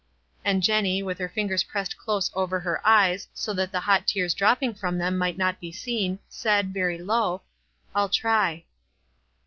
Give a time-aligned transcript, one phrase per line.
[0.43, 3.21] And Jenny, with her fingers pressed close over 120 WISE AND OTHERWISE.
[3.27, 6.73] her eyes so that the hot tears dropping from them might not be seen, said,
[6.73, 7.43] very low,—
[7.93, 8.63] "I'll try."